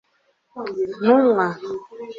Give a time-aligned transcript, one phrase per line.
[1.01, 1.45] ntumwa